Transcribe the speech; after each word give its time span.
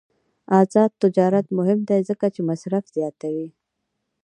آزاد 0.59 0.91
تجارت 1.01 1.45
مهم 1.57 1.79
دی 1.89 1.99
ځکه 2.09 2.25
چې 2.33 2.41
مصرف 2.49 2.83
زیاتوي. 2.95 3.47